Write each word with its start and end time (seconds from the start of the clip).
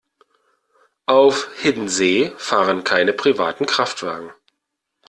Auf 1.05 1.51
Hiddensee 1.61 2.33
fahren 2.37 2.83
keine 2.83 3.13
privaten 3.13 3.67
Kraftwagen. 3.67 4.31